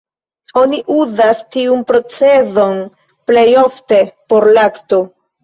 Oni 0.59 0.77
uzas 0.93 1.43
tiun 1.55 1.83
procezon 1.91 2.81
plej 3.33 3.45
ofte 3.67 4.01
por 4.35 4.51
lakto. 4.59 5.03